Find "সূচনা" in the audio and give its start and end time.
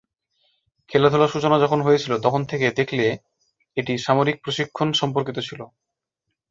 1.33-1.57